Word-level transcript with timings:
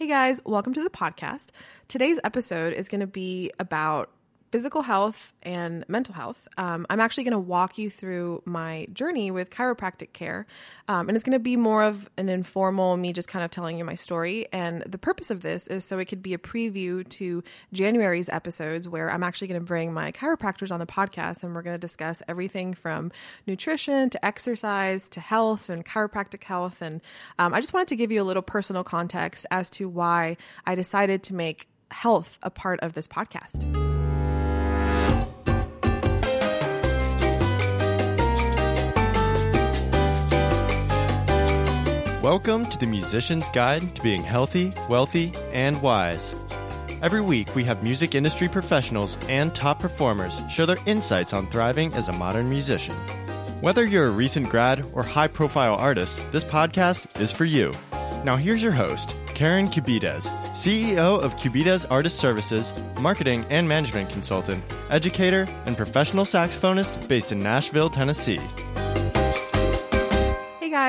Hey 0.00 0.06
guys, 0.06 0.40
welcome 0.46 0.72
to 0.72 0.82
the 0.82 0.88
podcast. 0.88 1.48
Today's 1.86 2.18
episode 2.24 2.72
is 2.72 2.88
going 2.88 3.02
to 3.02 3.06
be 3.06 3.50
about 3.58 4.08
physical 4.50 4.82
health 4.82 5.32
and 5.42 5.84
mental 5.88 6.14
health. 6.14 6.48
Um, 6.58 6.86
I'm 6.90 7.00
actually 7.00 7.24
going 7.24 7.32
to 7.32 7.38
walk 7.38 7.78
you 7.78 7.88
through 7.88 8.42
my 8.44 8.86
journey 8.92 9.30
with 9.30 9.50
chiropractic 9.50 10.12
care. 10.12 10.46
Um, 10.88 11.08
and 11.08 11.16
it's 11.16 11.24
going 11.24 11.34
to 11.34 11.38
be 11.38 11.56
more 11.56 11.84
of 11.84 12.10
an 12.16 12.28
informal, 12.28 12.96
me 12.96 13.12
just 13.12 13.28
kind 13.28 13.44
of 13.44 13.50
telling 13.50 13.78
you 13.78 13.84
my 13.84 13.94
story. 13.94 14.48
And 14.52 14.82
the 14.82 14.98
purpose 14.98 15.30
of 15.30 15.42
this 15.42 15.66
is 15.68 15.84
so 15.84 15.98
it 15.98 16.06
could 16.06 16.22
be 16.22 16.34
a 16.34 16.38
preview 16.38 17.08
to 17.10 17.44
January's 17.72 18.28
episodes 18.28 18.88
where 18.88 19.10
I'm 19.10 19.22
actually 19.22 19.48
going 19.48 19.60
to 19.60 19.66
bring 19.66 19.92
my 19.92 20.10
chiropractors 20.12 20.72
on 20.72 20.80
the 20.80 20.86
podcast 20.86 21.44
and 21.44 21.54
we're 21.54 21.62
going 21.62 21.74
to 21.74 21.78
discuss 21.78 22.22
everything 22.26 22.74
from 22.74 23.12
nutrition 23.46 24.10
to 24.10 24.24
exercise 24.24 25.08
to 25.10 25.20
health 25.20 25.70
and 25.70 25.84
chiropractic 25.84 26.42
health. 26.42 26.82
And 26.82 27.00
um, 27.38 27.54
I 27.54 27.60
just 27.60 27.72
wanted 27.72 27.88
to 27.88 27.96
give 27.96 28.10
you 28.10 28.20
a 28.20 28.24
little 28.24 28.42
personal 28.42 28.82
context 28.82 29.46
as 29.50 29.70
to 29.70 29.88
why 29.88 30.36
I 30.66 30.74
decided 30.74 31.22
to 31.24 31.34
make 31.34 31.68
health 31.90 32.38
a 32.42 32.50
part 32.50 32.80
of 32.80 32.94
this 32.94 33.06
podcast. 33.06 33.89
Welcome 42.30 42.66
to 42.66 42.78
the 42.78 42.86
Musician's 42.86 43.48
Guide 43.48 43.92
to 43.96 44.02
Being 44.02 44.22
Healthy, 44.22 44.72
Wealthy, 44.88 45.32
and 45.50 45.82
Wise. 45.82 46.36
Every 47.02 47.20
week, 47.20 47.52
we 47.56 47.64
have 47.64 47.82
music 47.82 48.14
industry 48.14 48.48
professionals 48.48 49.18
and 49.28 49.52
top 49.52 49.80
performers 49.80 50.40
share 50.48 50.66
their 50.66 50.78
insights 50.86 51.32
on 51.32 51.50
thriving 51.50 51.92
as 51.94 52.08
a 52.08 52.12
modern 52.12 52.48
musician. 52.48 52.94
Whether 53.60 53.84
you're 53.84 54.06
a 54.06 54.12
recent 54.12 54.48
grad 54.48 54.88
or 54.92 55.02
high 55.02 55.26
profile 55.26 55.74
artist, 55.74 56.24
this 56.30 56.44
podcast 56.44 57.20
is 57.20 57.32
for 57.32 57.46
you. 57.46 57.72
Now, 58.24 58.36
here's 58.36 58.62
your 58.62 58.70
host, 58.70 59.16
Karen 59.34 59.68
Cubides, 59.68 60.30
CEO 60.52 61.20
of 61.20 61.36
Cubides 61.36 61.84
Artist 61.86 62.20
Services, 62.20 62.72
marketing 63.00 63.44
and 63.50 63.68
management 63.68 64.08
consultant, 64.08 64.62
educator, 64.88 65.48
and 65.66 65.76
professional 65.76 66.24
saxophonist 66.24 67.08
based 67.08 67.32
in 67.32 67.40
Nashville, 67.40 67.90
Tennessee 67.90 68.38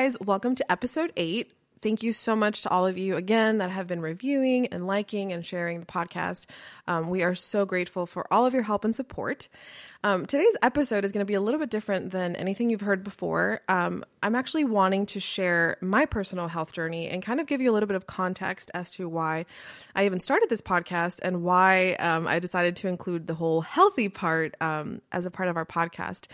guys, 0.02 0.19
welcome 0.19 0.55
to 0.55 0.71
episode 0.71 1.13
eight. 1.16 1.52
Thank 1.83 2.02
you 2.02 2.11
so 2.11 2.35
much 2.35 2.63
to 2.63 2.69
all 2.71 2.88
of 2.88 2.97
you 2.97 3.16
again 3.17 3.59
that 3.59 3.69
have 3.69 3.85
been 3.85 4.02
reviewing 4.02 4.66
and 4.66 4.88
liking 4.88 5.31
and 5.31 5.45
sharing 5.45 5.80
the 5.80 5.85
podcast. 5.85 6.47
Um, 6.88 7.11
we 7.11 7.21
are 7.21 7.35
so 7.35 7.67
grateful 7.67 8.07
for 8.07 8.25
all 8.33 8.47
of 8.47 8.55
your 8.55 8.63
help 8.63 8.83
and 8.83 8.95
support. 8.95 9.47
Um, 10.03 10.25
today's 10.25 10.55
episode 10.63 11.05
is 11.05 11.11
going 11.11 11.23
to 11.23 11.30
be 11.30 11.35
a 11.35 11.41
little 11.41 11.59
bit 11.59 11.69
different 11.69 12.09
than 12.09 12.35
anything 12.35 12.71
you've 12.71 12.81
heard 12.81 13.03
before. 13.03 13.61
Um, 13.69 14.03
I'm 14.23 14.33
actually 14.33 14.63
wanting 14.63 15.05
to 15.07 15.19
share 15.19 15.77
my 15.80 16.07
personal 16.07 16.47
health 16.47 16.73
journey 16.73 17.07
and 17.07 17.21
kind 17.21 17.39
of 17.39 17.45
give 17.45 17.61
you 17.61 17.69
a 17.69 17.73
little 17.73 17.85
bit 17.85 17.95
of 17.95 18.07
context 18.07 18.72
as 18.73 18.89
to 18.94 19.07
why 19.07 19.45
I 19.95 20.07
even 20.07 20.19
started 20.19 20.49
this 20.49 20.61
podcast 20.61 21.19
and 21.22 21.44
why 21.44 21.94
um, 21.94 22.27
I 22.27 22.39
decided 22.39 22.75
to 22.77 22.88
include 22.88 23.27
the 23.27 23.35
whole 23.35 23.61
healthy 23.61 24.09
part 24.09 24.55
um, 24.59 25.02
as 25.11 25.27
a 25.27 25.31
part 25.31 25.49
of 25.49 25.55
our 25.57 25.67
podcast. 25.67 26.25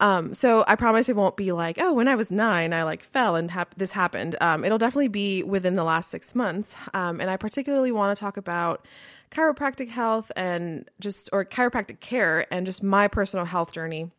Um, 0.00 0.34
so 0.34 0.64
I 0.68 0.76
promise 0.76 1.08
it 1.08 1.16
won't 1.16 1.36
be 1.36 1.50
like, 1.50 1.78
oh, 1.80 1.94
when 1.94 2.08
I 2.08 2.14
was 2.14 2.30
nine, 2.30 2.74
I 2.74 2.82
like 2.82 3.02
fell 3.02 3.36
and 3.36 3.50
hap- 3.50 3.74
this 3.76 3.92
happened. 3.92 4.36
Um, 4.42 4.64
it'll 4.66 4.78
definitely 4.78 5.08
be 5.08 5.42
within 5.42 5.76
the 5.76 5.82
last 5.82 6.10
six 6.10 6.34
months. 6.34 6.76
And 6.92 7.22
I 7.22 7.36
particularly 7.38 7.90
want 7.90 8.14
to 8.16 8.20
talk 8.20 8.36
about 8.36 8.86
chiropractic 9.30 9.88
health 9.88 10.32
and 10.36 10.88
just, 11.00 11.30
or 11.32 11.44
chiropractic 11.44 12.00
care 12.00 12.46
and 12.52 12.66
just 12.66 12.82
my 12.82 13.08
personal 13.08 13.44
health 13.44 13.72
journey. 13.72 14.10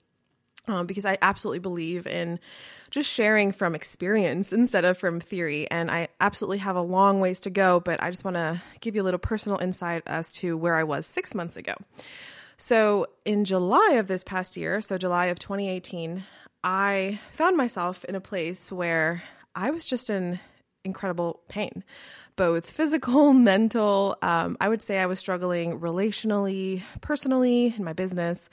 Um, 0.67 0.85
because 0.85 1.05
I 1.05 1.17
absolutely 1.21 1.59
believe 1.59 2.05
in 2.05 2.39
just 2.91 3.09
sharing 3.11 3.51
from 3.51 3.73
experience 3.73 4.53
instead 4.53 4.85
of 4.85 4.99
from 4.99 5.19
theory. 5.19 5.69
And 5.71 5.89
I 5.89 6.09
absolutely 6.19 6.59
have 6.59 6.75
a 6.75 6.81
long 6.81 7.19
ways 7.19 7.39
to 7.41 7.49
go, 7.49 7.79
but 7.79 8.03
I 8.03 8.11
just 8.11 8.23
want 8.23 8.35
to 8.35 8.61
give 8.79 8.95
you 8.95 9.01
a 9.01 9.03
little 9.03 9.19
personal 9.19 9.57
insight 9.57 10.03
as 10.05 10.31
to 10.33 10.55
where 10.57 10.75
I 10.75 10.83
was 10.83 11.07
six 11.07 11.33
months 11.33 11.57
ago. 11.57 11.73
So 12.57 13.07
in 13.25 13.45
July 13.45 13.93
of 13.93 14.07
this 14.07 14.23
past 14.23 14.57
year, 14.57 14.81
so 14.81 14.97
July 14.97 15.27
of 15.27 15.39
2018, 15.39 16.23
I 16.63 17.19
found 17.31 17.55
myself 17.55 18.03
in 18.05 18.15
a 18.15 18.21
place 18.21 18.71
where 18.71 19.23
I 19.55 19.71
was 19.71 19.85
just 19.85 20.09
in 20.09 20.39
incredible 20.89 21.39
pain, 21.47 21.83
both 22.35 22.69
physical, 22.69 23.33
mental. 23.51 24.17
Um, 24.21 24.57
I 24.59 24.67
would 24.69 24.81
say 24.81 24.99
I 24.99 25.05
was 25.05 25.19
struggling 25.19 25.79
relationally, 25.79 26.83
personally, 27.01 27.73
in 27.77 27.83
my 27.83 27.93
business. 27.93 28.49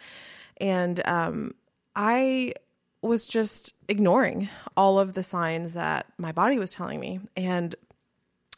And 0.58 1.06
um, 1.06 1.54
I 1.94 2.54
was 3.02 3.26
just 3.26 3.74
ignoring 3.88 4.48
all 4.76 4.98
of 4.98 5.14
the 5.14 5.22
signs 5.22 5.72
that 5.72 6.06
my 6.18 6.32
body 6.32 6.58
was 6.58 6.72
telling 6.72 7.00
me. 7.00 7.20
And 7.36 7.74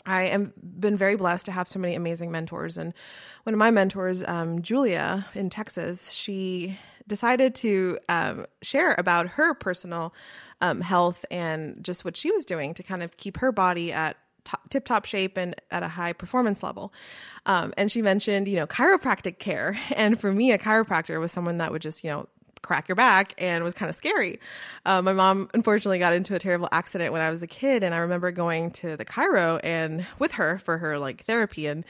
I 0.06 0.22
am 0.24 0.52
been 0.56 0.96
very 0.96 1.16
blessed 1.16 1.46
to 1.46 1.52
have 1.52 1.68
so 1.68 1.78
many 1.78 1.94
amazing 1.94 2.30
mentors. 2.30 2.76
And 2.76 2.94
one 3.42 3.54
of 3.54 3.58
my 3.58 3.70
mentors, 3.70 4.24
um, 4.26 4.62
Julia 4.62 5.26
in 5.34 5.50
Texas, 5.50 6.10
she 6.12 6.78
decided 7.08 7.56
to 7.56 7.98
um, 8.08 8.46
share 8.62 8.94
about 8.96 9.26
her 9.30 9.54
personal 9.54 10.14
um, 10.60 10.80
health 10.80 11.24
and 11.30 11.82
just 11.82 12.04
what 12.04 12.16
she 12.16 12.30
was 12.30 12.44
doing 12.44 12.74
to 12.74 12.82
kind 12.84 13.02
of 13.02 13.16
keep 13.16 13.38
her 13.38 13.50
body 13.50 13.92
at 13.92 14.16
tip 14.70 14.84
top 14.84 15.04
shape 15.04 15.36
and 15.36 15.54
at 15.70 15.82
a 15.82 15.88
high 15.88 16.12
performance 16.12 16.62
level. 16.62 16.92
Um, 17.46 17.74
and 17.76 17.90
she 17.90 18.02
mentioned, 18.02 18.48
you 18.48 18.56
know, 18.56 18.66
chiropractic 18.66 19.38
care. 19.38 19.78
And 19.98 20.18
for 20.20 20.32
me, 20.32 20.52
a 20.52 20.58
chiropractor 20.58 21.18
was 21.18 21.32
someone 21.32 21.56
that 21.56 21.72
would 21.72 21.82
just, 21.82 22.04
you 22.04 22.10
know, 22.10 22.28
crack 22.62 22.88
your 22.88 22.96
back 22.96 23.34
and 23.38 23.64
was 23.64 23.74
kind 23.74 23.88
of 23.88 23.96
scary. 23.96 24.40
Uh, 24.84 25.02
my 25.02 25.12
mom 25.12 25.48
unfortunately 25.54 25.98
got 25.98 26.12
into 26.12 26.34
a 26.34 26.38
terrible 26.38 26.68
accident 26.72 27.12
when 27.12 27.22
I 27.22 27.30
was 27.30 27.42
a 27.42 27.46
kid, 27.46 27.82
and 27.82 27.94
I 27.94 27.98
remember 27.98 28.30
going 28.30 28.70
to 28.72 28.96
the 28.96 29.04
chiro 29.04 29.60
and 29.62 30.06
with 30.18 30.32
her 30.32 30.58
for 30.58 30.78
her 30.78 30.98
like 30.98 31.24
therapy, 31.24 31.66
and 31.66 31.84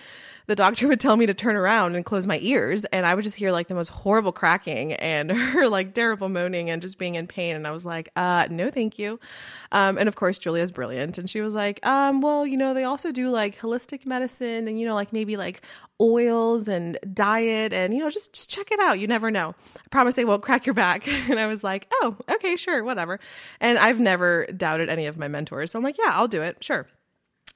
the 0.47 0.57
doctor 0.57 0.89
would 0.89 1.01
tell 1.01 1.17
me 1.17 1.27
to 1.27 1.35
turn 1.35 1.57
around 1.57 1.95
and 1.95 2.05
close 2.05 2.27
my 2.27 2.39
ears, 2.43 2.85
and 2.87 3.07
I 3.07 3.15
would 3.15 3.25
just 3.25 3.37
hear 3.37 3.53
like 3.53 3.69
the 3.69 3.75
most 3.75 3.89
horrible 3.89 4.33
cracking 4.33 4.93
and 4.95 5.31
her 5.33 5.69
like 5.69 5.95
terrible 5.95 6.29
moaning 6.29 6.71
and 6.71 6.83
just 6.83 6.99
being 6.99 7.15
in 7.15 7.27
pain, 7.27 7.57
and 7.57 7.67
I 7.67 7.71
was 7.71 7.87
like, 7.87 8.11
uh, 8.17 8.47
no, 8.51 8.71
thank 8.71 8.99
you. 8.99 9.19
Um, 9.73 9.99
and 9.99 10.09
of 10.09 10.17
course, 10.17 10.39
Julia's 10.39 10.73
brilliant, 10.73 11.19
and 11.19 11.29
she 11.29 11.41
was 11.41 11.55
like, 11.55 11.85
um, 11.87 12.21
well, 12.21 12.47
you 12.47 12.57
know, 12.57 12.75
they 12.75 12.85
also 12.85 13.13
do 13.13 13.31
like 13.31 13.59
holistic 13.59 14.07
medicine, 14.07 14.69
and 14.69 14.81
you 14.81 14.87
know, 14.87 14.95
like 14.95 15.13
maybe 15.13 15.37
like 15.37 15.63
oils 16.01 16.69
and 16.69 16.97
diet 17.13 17.73
and 17.73 17.93
you 17.93 17.99
know 17.99 18.09
just 18.09 18.33
just 18.33 18.49
check 18.49 18.71
it 18.71 18.79
out 18.79 19.01
you 19.01 19.07
never 19.09 19.33
know 19.33 19.55
i 19.77 19.89
promise 19.91 20.15
they 20.15 20.25
won't 20.25 20.43
crack 20.43 20.58
your 20.67 20.75
back. 20.75 21.09
And 21.29 21.39
i 21.39 21.47
was 21.47 21.63
like 21.63 21.89
oh 22.03 22.17
okay 22.31 22.57
sure 22.57 22.83
whatever. 22.85 23.21
And 23.61 23.79
i've 23.79 24.01
never 24.01 24.47
doubted 24.47 24.89
any 24.89 25.07
of 25.07 25.19
my 25.19 25.29
mentors. 25.29 25.73
So 25.73 25.79
i'm 25.79 25.85
like 25.85 25.99
yeah 25.99 26.11
i'll 26.13 26.29
do 26.29 26.43
it. 26.43 26.63
Sure. 26.63 26.87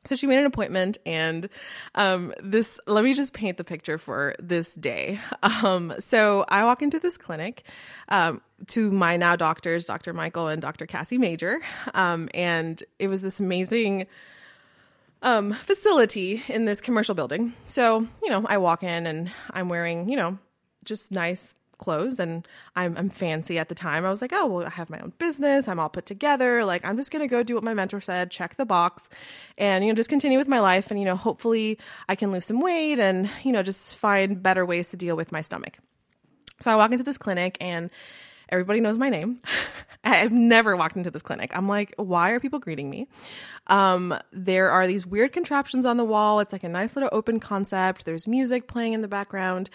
So 0.04 0.16
she 0.16 0.26
made 0.26 0.38
an 0.38 0.46
appointment 0.46 0.98
and 1.06 1.48
um, 1.94 2.34
this 2.42 2.80
let 2.88 3.04
me 3.04 3.14
just 3.14 3.34
paint 3.34 3.56
the 3.56 3.64
picture 3.64 3.98
for 3.98 4.34
this 4.38 4.74
day. 4.74 5.20
Um, 5.42 5.94
so 5.98 6.44
i 6.48 6.64
walk 6.64 6.82
into 6.82 6.98
this 6.98 7.16
clinic 7.16 7.64
um, 8.08 8.40
to 8.68 8.90
my 8.90 9.16
now 9.16 9.36
doctors 9.36 9.84
dr 9.86 10.12
michael 10.12 10.48
and 10.48 10.60
dr 10.60 10.84
cassie 10.86 11.18
major. 11.18 11.60
Um, 11.94 12.28
and 12.34 12.82
it 12.98 13.08
was 13.08 13.22
this 13.22 13.38
amazing 13.38 14.06
um, 15.22 15.52
facility 15.52 16.42
in 16.48 16.64
this 16.64 16.80
commercial 16.80 17.14
building. 17.14 17.54
So, 17.64 18.06
you 18.22 18.30
know, 18.30 18.44
I 18.46 18.58
walk 18.58 18.82
in 18.82 19.06
and 19.06 19.30
I'm 19.50 19.68
wearing, 19.68 20.08
you 20.08 20.16
know, 20.16 20.38
just 20.84 21.12
nice 21.12 21.54
clothes 21.82 22.18
and 22.18 22.46
I'm, 22.76 22.96
I'm 22.96 23.08
fancy 23.08 23.58
at 23.58 23.68
the 23.68 23.74
time. 23.74 24.04
I 24.04 24.10
was 24.10 24.22
like, 24.22 24.32
oh, 24.32 24.46
well, 24.46 24.66
I 24.66 24.70
have 24.70 24.88
my 24.88 25.00
own 25.00 25.12
business. 25.18 25.68
I'm 25.68 25.78
all 25.78 25.88
put 25.88 26.06
together. 26.06 26.64
Like, 26.64 26.84
I'm 26.84 26.96
just 26.96 27.10
going 27.10 27.20
to 27.20 27.28
go 27.28 27.42
do 27.42 27.54
what 27.54 27.64
my 27.64 27.74
mentor 27.74 28.00
said, 28.00 28.30
check 28.30 28.56
the 28.56 28.64
box 28.64 29.08
and, 29.58 29.84
you 29.84 29.90
know, 29.90 29.96
just 29.96 30.08
continue 30.08 30.38
with 30.38 30.48
my 30.48 30.60
life. 30.60 30.90
And, 30.90 31.00
you 31.00 31.04
know, 31.04 31.16
hopefully 31.16 31.78
I 32.08 32.14
can 32.14 32.32
lose 32.32 32.46
some 32.46 32.60
weight 32.60 32.98
and, 32.98 33.28
you 33.42 33.52
know, 33.52 33.62
just 33.62 33.96
find 33.96 34.42
better 34.42 34.64
ways 34.64 34.90
to 34.90 34.96
deal 34.96 35.16
with 35.16 35.32
my 35.32 35.42
stomach. 35.42 35.78
So 36.60 36.70
I 36.70 36.76
walk 36.76 36.92
into 36.92 37.04
this 37.04 37.18
clinic 37.18 37.58
and 37.60 37.90
Everybody 38.52 38.80
knows 38.80 38.98
my 38.98 39.08
name. 39.08 39.40
I've 40.04 40.30
never 40.32 40.76
walked 40.76 40.96
into 40.96 41.10
this 41.10 41.22
clinic. 41.22 41.52
I'm 41.54 41.68
like, 41.68 41.94
why 41.96 42.30
are 42.30 42.40
people 42.40 42.58
greeting 42.58 42.90
me? 42.90 43.08
Um, 43.68 44.14
there 44.32 44.70
are 44.70 44.86
these 44.86 45.06
weird 45.06 45.32
contraptions 45.32 45.86
on 45.86 45.96
the 45.96 46.04
wall. 46.04 46.40
It's 46.40 46.52
like 46.52 46.64
a 46.64 46.68
nice 46.68 46.94
little 46.94 47.08
open 47.12 47.40
concept. 47.40 48.04
There's 48.04 48.26
music 48.26 48.66
playing 48.66 48.92
in 48.92 49.00
the 49.00 49.08
background. 49.08 49.70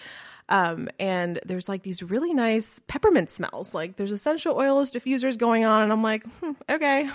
Um, 0.48 0.88
and 1.00 1.40
there's 1.44 1.68
like 1.68 1.82
these 1.82 2.02
really 2.02 2.32
nice 2.32 2.80
peppermint 2.86 3.30
smells. 3.30 3.74
Like 3.74 3.96
there's 3.96 4.12
essential 4.12 4.56
oils, 4.56 4.90
diffusers 4.92 5.36
going 5.36 5.64
on. 5.64 5.82
And 5.82 5.92
I'm 5.92 6.02
like, 6.02 6.24
hmm, 6.24 6.52
okay, 6.70 7.10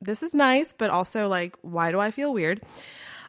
this 0.00 0.22
is 0.22 0.34
nice, 0.34 0.72
but 0.72 0.90
also 0.90 1.26
like, 1.26 1.56
why 1.62 1.90
do 1.90 2.00
I 2.00 2.10
feel 2.10 2.32
weird? 2.32 2.62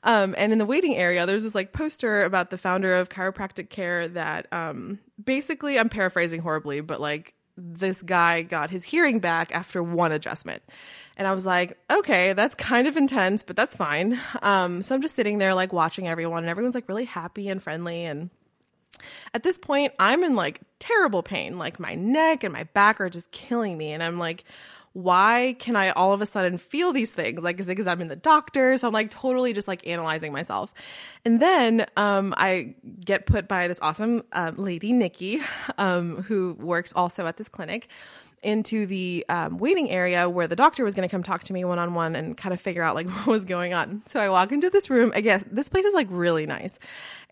Um, 0.03 0.33
and 0.37 0.51
in 0.51 0.59
the 0.59 0.65
waiting 0.65 0.95
area, 0.95 1.25
there's 1.25 1.43
this 1.43 1.55
like 1.55 1.73
poster 1.73 2.23
about 2.23 2.49
the 2.49 2.57
founder 2.57 2.95
of 2.95 3.09
chiropractic 3.09 3.69
care 3.69 4.07
that 4.07 4.51
um, 4.51 4.99
basically, 5.23 5.77
I'm 5.77 5.89
paraphrasing 5.89 6.41
horribly, 6.41 6.81
but 6.81 7.01
like 7.01 7.33
this 7.59 8.01
guy 8.01 8.41
got 8.41 8.69
his 8.69 8.83
hearing 8.83 9.19
back 9.19 9.53
after 9.53 9.83
one 9.83 10.11
adjustment. 10.11 10.63
And 11.17 11.27
I 11.27 11.33
was 11.33 11.45
like, 11.45 11.77
okay, 11.91 12.33
that's 12.33 12.55
kind 12.55 12.87
of 12.87 12.95
intense, 12.95 13.43
but 13.43 13.55
that's 13.55 13.75
fine. 13.75 14.19
Um, 14.41 14.81
so 14.81 14.95
I'm 14.95 15.01
just 15.01 15.15
sitting 15.15 15.37
there, 15.37 15.53
like, 15.53 15.73
watching 15.73 16.07
everyone, 16.07 16.43
and 16.43 16.49
everyone's 16.49 16.75
like 16.75 16.87
really 16.87 17.05
happy 17.05 17.49
and 17.49 17.61
friendly. 17.61 18.05
And 18.05 18.29
at 19.33 19.43
this 19.43 19.59
point, 19.59 19.93
I'm 19.99 20.23
in 20.23 20.35
like 20.35 20.61
terrible 20.79 21.21
pain. 21.21 21.57
Like, 21.57 21.79
my 21.79 21.95
neck 21.95 22.43
and 22.43 22.53
my 22.53 22.63
back 22.63 23.01
are 23.01 23.09
just 23.09 23.31
killing 23.31 23.77
me. 23.77 23.91
And 23.91 24.01
I'm 24.01 24.17
like, 24.17 24.45
why 24.93 25.55
can 25.59 25.75
I 25.75 25.91
all 25.91 26.13
of 26.13 26.21
a 26.21 26.25
sudden 26.25 26.57
feel 26.57 26.91
these 26.91 27.11
things? 27.11 27.43
Like, 27.43 27.59
is 27.59 27.67
it 27.67 27.71
because 27.71 27.87
I'm 27.87 28.01
in 28.01 28.07
the 28.07 28.15
doctor? 28.15 28.77
So 28.77 28.87
I'm 28.87 28.93
like 28.93 29.09
totally 29.09 29.53
just 29.53 29.67
like 29.67 29.85
analyzing 29.87 30.31
myself. 30.31 30.73
And 31.25 31.39
then 31.39 31.85
um, 31.95 32.33
I 32.37 32.75
get 33.03 33.25
put 33.25 33.47
by 33.47 33.67
this 33.67 33.79
awesome 33.81 34.23
uh, 34.31 34.51
lady, 34.55 34.91
Nikki, 34.93 35.41
um, 35.77 36.23
who 36.23 36.55
works 36.59 36.91
also 36.95 37.27
at 37.27 37.37
this 37.37 37.49
clinic 37.49 37.87
into 38.43 38.85
the 38.85 39.25
um, 39.29 39.57
waiting 39.57 39.89
area 39.89 40.29
where 40.29 40.47
the 40.47 40.55
doctor 40.55 40.83
was 40.83 40.95
going 40.95 41.07
to 41.07 41.11
come 41.11 41.23
talk 41.23 41.43
to 41.43 41.53
me 41.53 41.65
one 41.65 41.79
on 41.79 41.93
one 41.93 42.15
and 42.15 42.37
kind 42.37 42.53
of 42.53 42.61
figure 42.61 42.83
out 42.83 42.95
like 42.95 43.09
what 43.17 43.27
was 43.27 43.45
going 43.45 43.73
on. 43.73 44.01
So 44.05 44.19
I 44.19 44.29
walk 44.29 44.51
into 44.51 44.69
this 44.69 44.89
room. 44.89 45.11
I 45.15 45.21
guess 45.21 45.43
this 45.49 45.69
place 45.69 45.85
is 45.85 45.93
like 45.93 46.07
really 46.09 46.45
nice. 46.45 46.79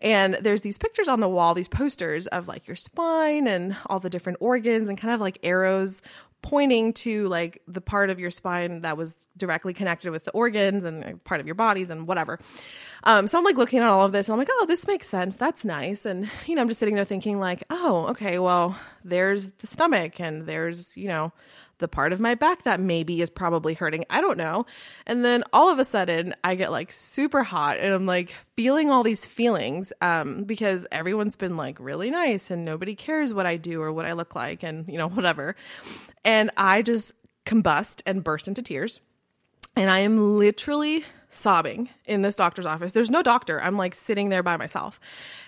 And 0.00 0.34
there's 0.40 0.62
these 0.62 0.78
pictures 0.78 1.08
on 1.08 1.20
the 1.20 1.28
wall, 1.28 1.54
these 1.54 1.68
posters 1.68 2.26
of 2.28 2.48
like 2.48 2.66
your 2.66 2.76
spine 2.76 3.46
and 3.46 3.76
all 3.86 4.00
the 4.00 4.10
different 4.10 4.38
organs 4.40 4.88
and 4.88 4.98
kind 4.98 5.14
of 5.14 5.20
like 5.20 5.38
arrows 5.42 6.02
pointing 6.40 6.92
to 6.92 7.26
like 7.26 7.62
the 7.66 7.80
part 7.80 8.10
of 8.10 8.20
your 8.20 8.30
spine 8.30 8.82
that 8.82 8.96
was 8.96 9.26
directly 9.36 9.74
connected 9.74 10.10
with 10.10 10.24
the 10.24 10.30
organs 10.30 10.84
and 10.84 11.22
part 11.24 11.40
of 11.40 11.46
your 11.46 11.54
bodies 11.54 11.90
and 11.90 12.06
whatever. 12.06 12.38
Um, 13.04 13.28
so 13.28 13.38
I'm 13.38 13.44
like 13.44 13.56
looking 13.56 13.80
at 13.80 13.88
all 13.88 14.04
of 14.06 14.12
this 14.12 14.28
and 14.28 14.34
I'm 14.34 14.38
like, 14.38 14.48
oh, 14.50 14.66
this 14.66 14.86
makes 14.86 15.08
sense. 15.08 15.36
That's 15.36 15.64
nice. 15.64 16.06
And, 16.06 16.30
you 16.46 16.54
know, 16.54 16.62
I'm 16.62 16.68
just 16.68 16.80
sitting 16.80 16.94
there 16.94 17.04
thinking, 17.04 17.38
like, 17.38 17.64
oh, 17.70 18.06
okay, 18.10 18.38
well, 18.38 18.78
there's 19.04 19.48
the 19.48 19.66
stomach 19.66 20.20
and 20.20 20.46
there's, 20.46 20.96
you 20.96 21.08
know, 21.08 21.32
the 21.78 21.88
part 21.88 22.12
of 22.12 22.20
my 22.20 22.34
back 22.34 22.64
that 22.64 22.80
maybe 22.80 23.22
is 23.22 23.30
probably 23.30 23.74
hurting. 23.74 24.04
I 24.10 24.20
don't 24.20 24.38
know. 24.38 24.66
And 25.06 25.24
then 25.24 25.44
all 25.52 25.70
of 25.70 25.78
a 25.78 25.84
sudden, 25.84 26.34
I 26.44 26.54
get 26.54 26.70
like 26.70 26.92
super 26.92 27.42
hot 27.42 27.78
and 27.78 27.92
I'm 27.92 28.06
like 28.06 28.34
feeling 28.56 28.90
all 28.90 29.02
these 29.02 29.24
feelings 29.24 29.92
um, 30.00 30.44
because 30.44 30.86
everyone's 30.92 31.36
been 31.36 31.56
like 31.56 31.78
really 31.80 32.10
nice 32.10 32.50
and 32.50 32.64
nobody 32.64 32.94
cares 32.94 33.32
what 33.32 33.46
I 33.46 33.56
do 33.56 33.80
or 33.80 33.92
what 33.92 34.06
I 34.06 34.12
look 34.12 34.34
like 34.34 34.62
and, 34.62 34.86
you 34.88 34.98
know, 34.98 35.08
whatever. 35.18 35.56
And 36.24 36.50
I 36.56 36.82
just 36.82 37.12
combust 37.46 38.02
and 38.06 38.22
burst 38.22 38.48
into 38.48 38.62
tears. 38.62 39.00
And 39.76 39.90
I 39.90 40.00
am 40.00 40.38
literally 40.38 41.04
sobbing 41.30 41.88
in 42.06 42.22
this 42.22 42.36
doctor's 42.36 42.66
office. 42.66 42.92
There's 42.92 43.10
no 43.10 43.22
doctor. 43.22 43.60
I'm 43.60 43.76
like 43.76 43.94
sitting 43.94 44.28
there 44.28 44.42
by 44.42 44.56
myself 44.56 44.98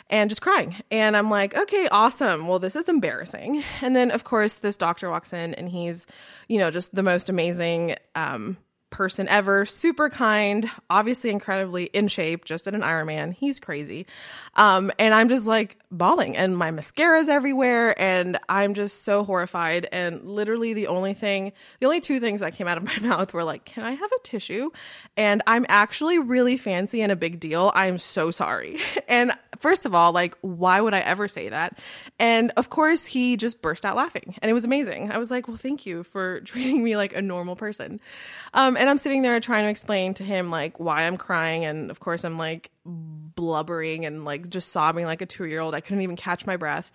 and 0.08 0.30
just 0.30 0.42
crying. 0.42 0.76
And 0.90 1.16
I'm 1.16 1.30
like, 1.30 1.56
okay, 1.56 1.88
awesome. 1.90 2.46
Well, 2.46 2.58
this 2.58 2.76
is 2.76 2.88
embarrassing. 2.88 3.62
And 3.80 3.96
then, 3.96 4.10
of 4.10 4.24
course, 4.24 4.54
this 4.54 4.76
doctor 4.76 5.08
walks 5.10 5.32
in 5.32 5.54
and 5.54 5.68
he's, 5.68 6.06
you 6.48 6.58
know, 6.58 6.70
just 6.70 6.94
the 6.94 7.02
most 7.02 7.28
amazing 7.28 7.96
um, 8.14 8.56
person 8.90 9.28
ever, 9.28 9.64
super 9.64 10.10
kind, 10.10 10.70
obviously 10.90 11.30
incredibly 11.30 11.84
in 11.84 12.08
shape, 12.08 12.44
just 12.44 12.66
at 12.68 12.74
an 12.74 12.82
Ironman. 12.82 13.32
He's 13.32 13.60
crazy. 13.60 14.06
Um, 14.54 14.92
and 14.98 15.14
I'm 15.14 15.28
just 15.28 15.46
like 15.46 15.78
bawling, 15.90 16.36
and 16.36 16.56
my 16.56 16.70
mascara's 16.70 17.28
everywhere, 17.28 18.00
and 18.00 18.38
I'm 18.48 18.74
just 18.74 19.04
so 19.04 19.24
horrified. 19.24 19.88
And 19.90 20.24
literally, 20.24 20.74
the 20.74 20.88
only 20.88 21.14
thing, 21.14 21.52
the 21.78 21.86
only 21.86 22.00
two 22.00 22.20
things 22.20 22.40
that 22.40 22.54
came 22.54 22.68
out 22.68 22.76
of 22.76 22.84
my 22.84 22.98
mouth 22.98 23.32
were 23.32 23.44
like, 23.44 23.64
Can 23.64 23.84
I 23.84 23.92
have 23.92 24.12
a 24.12 24.22
tissue? 24.22 24.70
And 25.16 25.42
I'm 25.46 25.66
actually 25.68 26.18
really 26.18 26.56
fancy 26.56 27.00
and 27.00 27.12
a 27.12 27.16
big 27.16 27.40
deal. 27.40 27.72
I'm 27.74 27.98
so 27.98 28.30
sorry. 28.30 28.80
And 29.08 29.32
first 29.60 29.86
of 29.86 29.94
all, 29.94 30.12
like, 30.12 30.36
why 30.40 30.80
would 30.80 30.94
I 30.94 31.00
ever 31.00 31.28
say 31.28 31.48
that? 31.50 31.78
And 32.18 32.50
of 32.56 32.70
course, 32.70 33.06
he 33.06 33.36
just 33.36 33.62
burst 33.62 33.84
out 33.84 33.96
laughing, 33.96 34.34
and 34.42 34.50
it 34.50 34.54
was 34.54 34.64
amazing. 34.64 35.12
I 35.12 35.18
was 35.18 35.30
like, 35.30 35.46
Well, 35.46 35.56
thank 35.56 35.86
you 35.86 36.02
for 36.02 36.40
treating 36.44 36.82
me 36.82 36.96
like 36.96 37.14
a 37.14 37.22
normal 37.22 37.56
person. 37.56 38.00
Um, 38.52 38.76
and 38.76 38.88
I'm 38.90 38.98
sitting 38.98 39.22
there 39.22 39.38
trying 39.40 39.64
to 39.64 39.70
explain 39.70 40.14
to 40.14 40.24
him 40.24 40.50
like 40.50 40.80
why 40.80 41.02
I'm 41.02 41.16
crying, 41.16 41.64
and 41.64 41.90
of 41.90 42.00
course 42.00 42.24
I'm 42.24 42.38
like 42.38 42.70
blubbering 42.84 44.06
and 44.06 44.24
like 44.24 44.48
just 44.48 44.70
sobbing 44.70 45.04
like 45.04 45.22
a 45.22 45.26
two 45.26 45.44
year 45.44 45.60
old. 45.60 45.74
I 45.74 45.80
couldn't 45.80 46.02
even 46.02 46.16
catch 46.16 46.46
my 46.46 46.56
breath. 46.56 46.90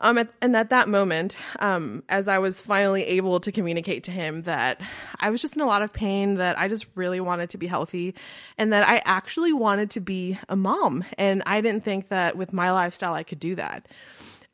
Um, 0.00 0.18
at, 0.18 0.28
and 0.40 0.56
at 0.56 0.70
that 0.70 0.88
moment, 0.88 1.36
um, 1.58 2.04
as 2.08 2.28
I 2.28 2.38
was 2.38 2.60
finally 2.60 3.04
able 3.04 3.40
to 3.40 3.50
communicate 3.50 4.04
to 4.04 4.12
him 4.12 4.42
that 4.42 4.80
I 5.18 5.30
was 5.30 5.42
just 5.42 5.56
in 5.56 5.62
a 5.62 5.66
lot 5.66 5.82
of 5.82 5.92
pain, 5.92 6.34
that 6.34 6.56
I 6.58 6.68
just 6.68 6.86
really 6.94 7.20
wanted 7.20 7.50
to 7.50 7.58
be 7.58 7.66
healthy, 7.66 8.14
and 8.56 8.72
that 8.72 8.88
I 8.88 9.02
actually 9.04 9.52
wanted 9.52 9.90
to 9.90 10.00
be 10.00 10.38
a 10.48 10.54
mom, 10.54 11.04
and 11.16 11.42
I 11.46 11.60
didn't 11.60 11.82
think 11.82 12.08
that 12.08 12.36
with 12.36 12.52
my 12.52 12.70
lifestyle 12.70 13.14
I 13.14 13.24
could 13.24 13.40
do 13.40 13.56
that. 13.56 13.88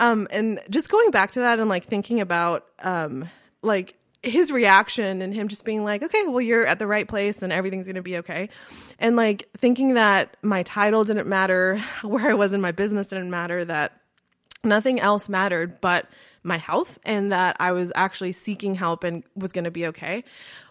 Um, 0.01 0.27
and 0.31 0.61
just 0.71 0.91
going 0.91 1.11
back 1.11 1.33
to 1.33 1.41
that 1.41 1.61
and 1.61 1.69
like 1.69 1.85
thinking 1.85 2.21
about 2.21 2.67
um, 2.83 3.29
like 3.63 3.97
his 4.23 4.51
reaction 4.51 5.23
and 5.23 5.35
him 5.35 5.49
just 5.49 5.65
being 5.65 5.85
like, 5.85 6.03
okay, 6.03 6.25
well, 6.27 6.41
you're 6.41 6.67
at 6.67 6.79
the 6.79 6.87
right 6.87 7.07
place 7.07 7.43
and 7.43 7.53
everything's 7.53 7.87
going 7.87 7.97
to 7.97 8.03
be 8.03 8.17
okay. 8.19 8.49
And 8.99 9.17
like 9.17 9.49
thinking 9.57 9.95
that 9.95 10.37
my 10.43 10.63
title 10.63 11.05
didn't 11.05 11.29
matter, 11.29 11.79
where 12.03 12.31
I 12.31 12.35
was 12.35 12.53
in 12.53 12.61
my 12.61 12.73
business 12.73 13.09
didn't 13.09 13.31
matter, 13.31 13.65
that 13.67 14.01
nothing 14.65 15.01
else 15.01 15.29
mattered 15.29 15.81
but 15.81 16.07
my 16.43 16.59
health 16.59 16.99
and 17.05 17.33
that 17.33 17.57
I 17.59 17.73
was 17.73 17.93
actually 17.95 18.33
seeking 18.33 18.75
help 18.75 19.05
and 19.05 19.25
was 19.35 19.53
going 19.53 19.65
to 19.65 19.71
be 19.71 19.87
okay 19.87 20.25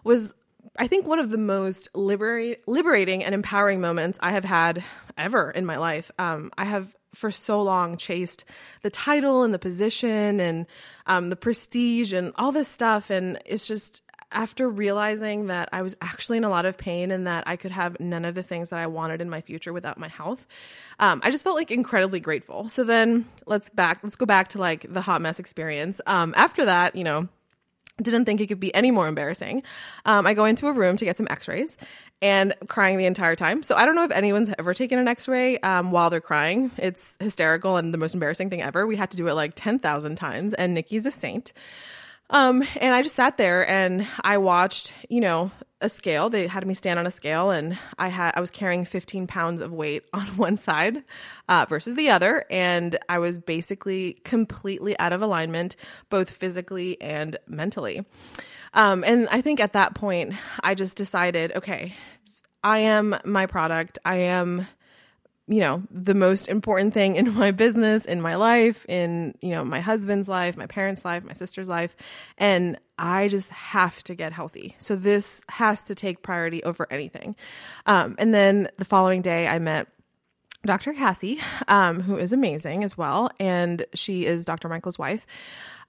was 0.03 0.33
I 0.77 0.87
think 0.87 1.05
one 1.05 1.19
of 1.19 1.29
the 1.29 1.37
most 1.37 1.89
liberating 1.93 3.23
and 3.23 3.35
empowering 3.35 3.81
moments 3.81 4.17
I 4.21 4.31
have 4.31 4.45
had 4.45 4.83
ever 5.17 5.51
in 5.51 5.65
my 5.65 5.77
life. 5.77 6.09
Um, 6.17 6.51
I 6.57 6.65
have 6.65 6.95
for 7.13 7.29
so 7.31 7.61
long 7.61 7.97
chased 7.97 8.43
the 8.81 8.89
title 8.89 9.43
and 9.43 9.53
the 9.53 9.59
position 9.59 10.39
and 10.39 10.65
um, 11.05 11.29
the 11.29 11.35
prestige 11.35 12.11
and 12.11 12.33
all 12.37 12.51
this 12.51 12.67
stuff. 12.67 13.09
And 13.09 13.39
it's 13.45 13.67
just 13.67 14.01
after 14.33 14.69
realizing 14.69 15.47
that 15.47 15.69
I 15.71 15.81
was 15.81 15.95
actually 16.01 16.37
in 16.37 16.43
a 16.43 16.49
lot 16.49 16.65
of 16.65 16.77
pain 16.77 17.11
and 17.11 17.27
that 17.27 17.43
I 17.47 17.55
could 17.55 17.71
have 17.71 17.99
none 17.99 18.25
of 18.25 18.35
the 18.35 18.43
things 18.43 18.71
that 18.71 18.79
I 18.79 18.87
wanted 18.87 19.21
in 19.21 19.29
my 19.29 19.41
future 19.41 19.73
without 19.73 19.97
my 19.97 20.07
health, 20.07 20.45
um, 20.99 21.21
I 21.23 21.31
just 21.31 21.43
felt 21.43 21.55
like 21.55 21.71
incredibly 21.71 22.19
grateful. 22.19 22.69
So 22.69 22.83
then 22.83 23.25
let's 23.45 23.69
back, 23.69 23.99
let's 24.03 24.15
go 24.15 24.25
back 24.25 24.49
to 24.49 24.59
like 24.59 24.91
the 24.91 25.01
hot 25.01 25.21
mess 25.21 25.39
experience. 25.39 26.01
Um, 26.05 26.33
after 26.35 26.65
that, 26.65 26.95
you 26.95 27.03
know, 27.03 27.27
didn't 28.01 28.25
think 28.25 28.41
it 28.41 28.47
could 28.47 28.59
be 28.59 28.73
any 28.73 28.89
more 28.89 29.07
embarrassing. 29.07 29.61
Um, 30.05 30.25
I 30.25 30.33
go 30.33 30.45
into 30.45 30.67
a 30.67 30.73
room 30.73 30.97
to 30.97 31.05
get 31.05 31.15
some 31.15 31.27
x 31.29 31.47
rays 31.47 31.77
and 32.21 32.55
crying 32.67 32.97
the 32.97 33.05
entire 33.05 33.35
time. 33.35 33.61
So 33.61 33.75
I 33.75 33.85
don't 33.85 33.95
know 33.95 34.03
if 34.03 34.11
anyone's 34.11 34.51
ever 34.57 34.73
taken 34.73 34.97
an 34.97 35.07
x 35.07 35.27
ray 35.27 35.59
um, 35.59 35.91
while 35.91 36.09
they're 36.09 36.21
crying. 36.21 36.71
It's 36.77 37.15
hysterical 37.19 37.77
and 37.77 37.93
the 37.93 37.99
most 37.99 38.15
embarrassing 38.15 38.49
thing 38.49 38.61
ever. 38.61 38.87
We 38.87 38.95
had 38.95 39.11
to 39.11 39.17
do 39.17 39.27
it 39.27 39.33
like 39.33 39.53
10,000 39.55 40.15
times, 40.15 40.53
and 40.53 40.73
Nikki's 40.73 41.05
a 41.05 41.11
saint. 41.11 41.53
Um, 42.33 42.63
and 42.81 42.95
I 42.95 43.03
just 43.03 43.15
sat 43.15 43.37
there 43.37 43.67
and 43.69 44.07
I 44.21 44.39
watched, 44.39 44.91
you 45.07 45.21
know, 45.21 45.51
a 45.81 45.89
scale. 45.89 46.29
They 46.29 46.47
had 46.47 46.65
me 46.65 46.73
stand 46.73 46.97
on 46.97 47.05
a 47.05 47.11
scale, 47.11 47.51
and 47.51 47.77
I 47.99 48.07
had 48.07 48.31
I 48.35 48.41
was 48.41 48.49
carrying 48.49 48.85
15 48.85 49.27
pounds 49.27 49.61
of 49.61 49.71
weight 49.71 50.03
on 50.13 50.25
one 50.37 50.57
side 50.57 51.03
uh, 51.47 51.67
versus 51.69 51.95
the 51.95 52.09
other, 52.09 52.45
and 52.49 52.97
I 53.07 53.19
was 53.19 53.37
basically 53.37 54.13
completely 54.23 54.97
out 54.97 55.13
of 55.13 55.21
alignment, 55.21 55.75
both 56.09 56.29
physically 56.29 56.99
and 56.99 57.37
mentally. 57.47 58.05
Um, 58.73 59.03
and 59.03 59.27
I 59.29 59.41
think 59.41 59.59
at 59.59 59.73
that 59.73 59.93
point, 59.93 60.33
I 60.63 60.73
just 60.73 60.97
decided, 60.97 61.51
okay, 61.55 61.93
I 62.63 62.79
am 62.79 63.15
my 63.25 63.45
product. 63.45 63.99
I 64.03 64.15
am 64.15 64.65
you 65.47 65.59
know 65.59 65.83
the 65.91 66.13
most 66.13 66.47
important 66.47 66.93
thing 66.93 67.15
in 67.15 67.33
my 67.35 67.51
business 67.51 68.05
in 68.05 68.21
my 68.21 68.35
life 68.35 68.85
in 68.87 69.35
you 69.41 69.49
know 69.49 69.63
my 69.63 69.81
husband's 69.81 70.27
life 70.27 70.55
my 70.55 70.67
parents 70.67 71.03
life 71.03 71.23
my 71.23 71.33
sister's 71.33 71.67
life. 71.67 71.95
And 72.37 72.79
i 72.97 73.27
just 73.27 73.49
have 73.49 74.03
to 74.03 74.15
get 74.15 74.33
healthy. 74.33 74.75
So 74.77 74.95
this 74.95 75.41
has 75.49 75.83
to 75.85 75.95
take 75.95 76.21
priority 76.21 76.63
over 76.63 76.87
anything. 76.91 77.35
Um, 77.85 78.15
and 78.19 78.33
then 78.33 78.69
the 78.77 78.85
following 78.85 79.21
day 79.21 79.47
i 79.47 79.59
met 79.59 79.87
Dr. 80.65 80.93
Cassie, 80.93 81.41
um, 81.67 81.99
who 81.99 82.17
is 82.17 82.31
amazing 82.31 82.85
as 82.85 82.97
well, 82.97 83.29
and 83.37 83.85
she 83.93 84.25
is 84.25 84.45
Dr. 84.45 84.69
Michael's 84.69 84.97
wife, 84.97 85.27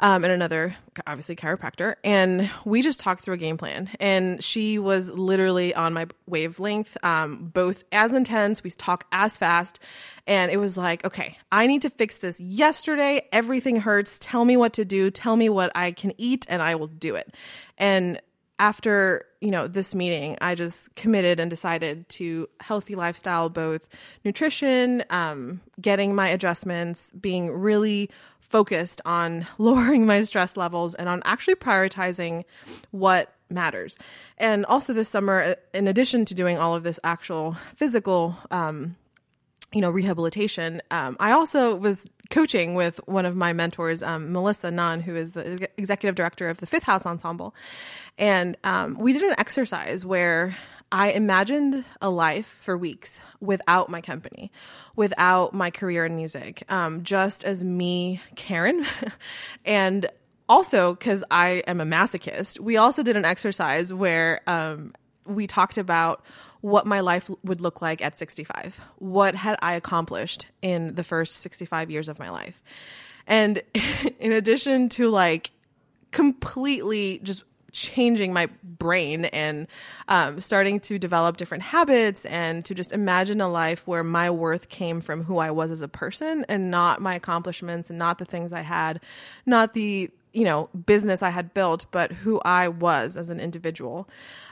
um, 0.00 0.24
and 0.24 0.32
another 0.32 0.74
obviously 1.06 1.36
chiropractor. 1.36 1.94
And 2.02 2.50
we 2.64 2.82
just 2.82 2.98
talked 2.98 3.22
through 3.22 3.34
a 3.34 3.38
game 3.38 3.56
plan, 3.56 3.88
and 4.00 4.42
she 4.42 4.80
was 4.80 5.10
literally 5.10 5.72
on 5.76 5.92
my 5.92 6.06
wavelength, 6.26 6.96
um, 7.04 7.52
both 7.54 7.84
as 7.92 8.12
intense. 8.12 8.64
We 8.64 8.70
talk 8.70 9.06
as 9.12 9.36
fast, 9.36 9.78
and 10.26 10.50
it 10.50 10.56
was 10.56 10.76
like, 10.76 11.04
okay, 11.04 11.38
I 11.52 11.68
need 11.68 11.82
to 11.82 11.90
fix 11.90 12.16
this 12.16 12.40
yesterday. 12.40 13.28
Everything 13.30 13.76
hurts. 13.76 14.18
Tell 14.18 14.44
me 14.44 14.56
what 14.56 14.72
to 14.72 14.84
do. 14.84 15.08
Tell 15.08 15.36
me 15.36 15.48
what 15.48 15.70
I 15.76 15.92
can 15.92 16.12
eat, 16.18 16.46
and 16.48 16.60
I 16.60 16.74
will 16.74 16.88
do 16.88 17.14
it. 17.14 17.32
And 17.78 18.20
after 18.58 19.25
you 19.40 19.50
know 19.50 19.66
this 19.66 19.94
meeting 19.94 20.38
i 20.40 20.54
just 20.54 20.94
committed 20.94 21.40
and 21.40 21.50
decided 21.50 22.08
to 22.08 22.49
healthy 22.61 22.94
lifestyle 22.94 23.49
both 23.49 23.88
nutrition 24.25 25.02
um, 25.11 25.61
getting 25.80 26.14
my 26.14 26.28
adjustments 26.28 27.11
being 27.20 27.50
really 27.50 28.08
focused 28.40 29.00
on 29.04 29.46
lowering 29.58 30.06
my 30.06 30.23
stress 30.23 30.56
levels 30.56 30.94
and 30.94 31.08
on 31.08 31.23
actually 31.25 31.54
prioritizing 31.54 32.44
what 32.90 33.34
matters. 33.50 33.99
And 34.38 34.66
also 34.66 34.92
this 34.92 35.08
summer 35.08 35.56
in 35.73 35.88
addition 35.88 36.25
to 36.26 36.34
doing 36.34 36.58
all 36.58 36.75
of 36.75 36.82
this 36.82 37.00
actual 37.04 37.56
physical 37.76 38.37
um, 38.50 38.96
you 39.74 39.80
know 39.80 39.90
rehabilitation. 39.90 40.80
Um, 40.90 41.16
i 41.20 41.32
also 41.32 41.74
was 41.74 42.06
coaching 42.30 42.74
with 42.74 43.00
one 43.06 43.26
of 43.26 43.36
my 43.36 43.52
mentors 43.52 44.02
um, 44.02 44.32
melissa 44.32 44.68
Ngan 44.68 45.02
who 45.02 45.14
is 45.16 45.32
the 45.32 45.68
executive 45.76 46.14
director 46.14 46.48
of 46.48 46.58
the 46.58 46.66
fifth 46.66 46.84
house 46.84 47.04
ensemble. 47.04 47.54
And 48.16 48.56
um, 48.64 48.96
we 48.98 49.12
did 49.12 49.22
an 49.22 49.34
exercise 49.38 50.04
where 50.06 50.56
i 50.92 51.10
imagined 51.10 51.84
a 52.00 52.08
life 52.08 52.46
for 52.46 52.76
weeks 52.78 53.20
without 53.40 53.88
my 53.90 54.00
company 54.00 54.52
without 54.96 55.52
my 55.52 55.70
career 55.70 56.04
in 56.06 56.14
music 56.14 56.62
um, 56.68 57.02
just 57.02 57.44
as 57.44 57.64
me 57.64 58.20
karen 58.36 58.86
and 59.64 60.08
also, 60.48 60.94
because 60.94 61.24
I 61.30 61.62
am 61.66 61.80
a 61.80 61.86
masochist, 61.86 62.60
we 62.60 62.76
also 62.76 63.02
did 63.02 63.16
an 63.16 63.24
exercise 63.24 63.94
where 63.94 64.42
um, 64.46 64.92
we 65.26 65.46
talked 65.46 65.78
about 65.78 66.24
what 66.60 66.86
my 66.86 67.00
life 67.00 67.30
would 67.44 67.60
look 67.60 67.82
like 67.82 68.02
at 68.02 68.18
65. 68.18 68.80
What 68.96 69.34
had 69.34 69.58
I 69.60 69.74
accomplished 69.74 70.46
in 70.62 70.94
the 70.94 71.04
first 71.04 71.36
65 71.36 71.90
years 71.90 72.08
of 72.08 72.18
my 72.18 72.30
life? 72.30 72.62
And 73.26 73.62
in 74.18 74.32
addition 74.32 74.88
to 74.90 75.08
like 75.08 75.50
completely 76.10 77.18
just 77.22 77.44
changing 77.74 78.32
my 78.32 78.48
brain 78.62 79.24
and 79.26 79.66
um, 80.08 80.40
starting 80.40 80.78
to 80.78 80.98
develop 80.98 81.36
different 81.36 81.64
habits 81.64 82.24
and 82.24 82.64
to 82.64 82.74
just 82.74 82.92
imagine 82.92 83.40
a 83.40 83.48
life 83.48 83.86
where 83.86 84.04
my 84.04 84.30
worth 84.30 84.68
came 84.68 85.00
from 85.00 85.24
who 85.24 85.38
I 85.38 85.50
was 85.50 85.70
as 85.72 85.82
a 85.82 85.88
person 85.88 86.46
and 86.48 86.70
not 86.70 87.02
my 87.02 87.16
accomplishments 87.16 87.90
and 87.90 87.98
not 87.98 88.18
the 88.18 88.24
things 88.24 88.52
I 88.52 88.62
had, 88.62 89.00
not 89.44 89.74
the 89.74 90.10
you 90.34 90.44
know 90.44 90.68
business 90.86 91.22
I 91.22 91.30
had 91.30 91.54
built, 91.54 91.86
but 91.90 92.12
who 92.12 92.40
I 92.44 92.68
was 92.68 93.16
as 93.16 93.30
an 93.30 93.40
individual. 93.40 94.08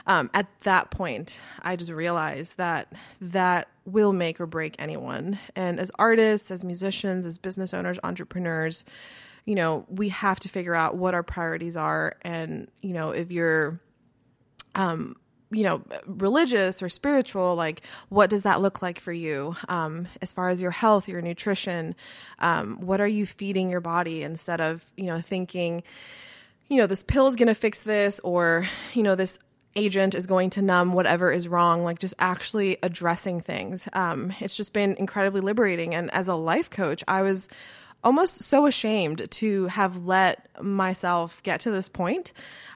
Um, 0.07 0.29
at 0.33 0.47
that 0.61 0.89
point, 0.89 1.39
I 1.61 1.75
just 1.75 1.91
realized 1.91 2.57
that 2.57 2.91
that 3.21 3.67
will 3.85 4.13
make 4.13 4.39
or 4.39 4.47
break 4.47 4.75
anyone. 4.79 5.39
And 5.55 5.79
as 5.79 5.91
artists, 5.99 6.49
as 6.51 6.63
musicians, 6.63 7.25
as 7.25 7.37
business 7.37 7.73
owners, 7.73 7.99
entrepreneurs, 8.03 8.85
you 9.45 9.55
know, 9.55 9.85
we 9.89 10.09
have 10.09 10.39
to 10.39 10.49
figure 10.49 10.75
out 10.75 10.95
what 10.95 11.13
our 11.13 11.23
priorities 11.23 11.75
are. 11.75 12.15
And, 12.21 12.69
you 12.81 12.93
know, 12.93 13.11
if 13.11 13.31
you're, 13.31 13.79
um, 14.75 15.17
you 15.53 15.63
know, 15.63 15.81
religious 16.05 16.81
or 16.81 16.89
spiritual, 16.89 17.55
like 17.55 17.81
what 18.09 18.29
does 18.29 18.43
that 18.43 18.61
look 18.61 18.81
like 18.81 18.99
for 18.99 19.13
you? 19.13 19.55
Um, 19.69 20.07
as 20.21 20.33
far 20.33 20.49
as 20.49 20.61
your 20.61 20.71
health, 20.71 21.07
your 21.07 21.21
nutrition, 21.21 21.95
um, 22.39 22.81
what 22.81 22.99
are 22.99 23.07
you 23.07 23.25
feeding 23.25 23.69
your 23.69 23.81
body 23.81 24.23
instead 24.23 24.59
of, 24.59 24.85
you 24.97 25.05
know, 25.05 25.21
thinking, 25.21 25.83
you 26.69 26.77
know, 26.77 26.87
this 26.87 27.03
pill 27.03 27.27
is 27.27 27.35
going 27.35 27.47
to 27.47 27.55
fix 27.55 27.81
this 27.81 28.19
or, 28.21 28.67
you 28.93 29.03
know, 29.03 29.15
this 29.15 29.37
agent 29.75 30.15
is 30.15 30.27
going 30.27 30.49
to 30.51 30.61
numb 30.61 30.93
whatever 30.93 31.31
is 31.31 31.47
wrong, 31.47 31.83
like 31.83 31.99
just 31.99 32.13
actually 32.19 32.77
addressing 32.83 33.41
things. 33.41 33.87
Um, 33.93 34.33
it's 34.39 34.55
just 34.55 34.73
been 34.73 34.95
incredibly 34.95 35.41
liberating. 35.41 35.95
And 35.95 36.11
as 36.13 36.27
a 36.27 36.35
life 36.35 36.69
coach, 36.69 37.03
I 37.07 37.21
was 37.21 37.47
almost 38.03 38.43
so 38.43 38.65
ashamed 38.65 39.29
to 39.31 39.67
have 39.67 40.05
let 40.05 40.47
myself 40.61 41.41
get 41.43 41.61
to 41.61 41.71
this 41.71 41.89
point, 41.89 42.33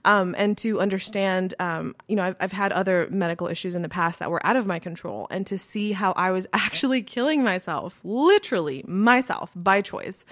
um, 0.07 0.33
and 0.37 0.57
to 0.57 0.79
understand 0.79 1.53
um, 1.59 1.95
you 2.07 2.15
know 2.15 2.23
I've, 2.23 2.35
I've, 2.39 2.51
had 2.51 2.71
other 2.71 3.07
medical 3.11 3.47
issues 3.47 3.75
in 3.75 3.81
the 3.81 3.89
past 3.89 4.19
that 4.19 4.31
were 4.31 4.43
out 4.45 4.55
of 4.55 4.65
my 4.65 4.79
control 4.79 5.27
and 5.29 5.45
to 5.47 5.57
see 5.57 5.91
how 5.91 6.13
i 6.13 6.31
was 6.31 6.47
actually 6.53 7.01
killing 7.01 7.43
myself 7.43 7.99
literally 8.03 8.83
myself 8.87 9.51
by 9.55 9.81
choice 9.81 10.25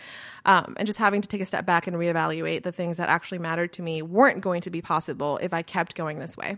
um, 0.46 0.76
and 0.78 0.88
just 0.88 0.98
having 0.98 1.22
to 1.22 1.28
take 1.28 1.42
a 1.42 1.46
step 1.46 1.66
back 1.66 1.88
and 1.88 1.98
reevaluate 1.98 2.64
the 2.64 2.72
things 2.72 2.98
that 2.98 3.10
actually 3.10 3.38
mattered 3.38 3.72
to 3.74 3.82
me 3.82 4.02
weren't 4.02 4.42
going 4.42 4.62
to 4.62 4.70
be 4.70 4.82
possible 4.82 5.38
if 5.42 5.54
i 5.54 5.62
kept 5.62 5.96
going 5.96 6.20
this 6.20 6.38
way 6.38 6.58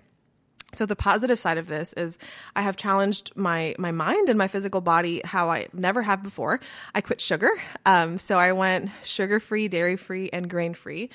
so 0.74 0.86
the 0.86 0.96
positive 0.96 1.40
side 1.40 1.58
of 1.58 1.68
this 1.68 1.94
is 1.94 2.18
I 2.56 2.62
have 2.62 2.76
challenged 2.76 3.32
my 3.36 3.74
my 3.78 3.92
mind 3.92 4.28
and 4.28 4.38
my 4.38 4.48
physical 4.48 4.82
body 4.82 5.22
how 5.24 5.50
I 5.50 5.68
never 5.72 6.02
have 6.02 6.22
before. 6.22 6.60
I 6.94 7.00
quit 7.02 7.22
sugar, 7.22 7.50
um, 7.86 8.18
so 8.18 8.38
I 8.38 8.52
went 8.52 8.90
sugar 9.04 9.40
free, 9.40 9.70
dairy 9.70 9.96
free, 9.96 10.30
and 10.32 10.50
grain 10.50 10.74
free. 10.74 11.10